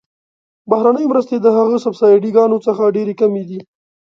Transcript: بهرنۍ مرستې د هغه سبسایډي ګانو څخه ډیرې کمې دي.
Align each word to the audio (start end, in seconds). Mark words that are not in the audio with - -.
بهرنۍ 0.69 1.05
مرستې 1.11 1.35
د 1.41 1.47
هغه 1.57 1.77
سبسایډي 1.85 2.31
ګانو 2.37 2.57
څخه 2.67 2.93
ډیرې 2.95 3.13
کمې 3.21 3.43
دي. 3.49 3.59